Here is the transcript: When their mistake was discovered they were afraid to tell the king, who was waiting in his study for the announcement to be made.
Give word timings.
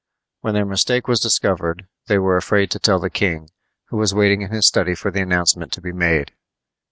When 0.39 0.55
their 0.55 0.65
mistake 0.65 1.07
was 1.07 1.19
discovered 1.19 1.87
they 2.07 2.17
were 2.17 2.35
afraid 2.35 2.71
to 2.71 2.79
tell 2.79 2.97
the 2.97 3.11
king, 3.11 3.51
who 3.89 3.97
was 3.97 4.15
waiting 4.15 4.41
in 4.41 4.49
his 4.49 4.65
study 4.65 4.95
for 4.95 5.11
the 5.11 5.21
announcement 5.21 5.71
to 5.73 5.79
be 5.81 5.91
made. 5.91 6.33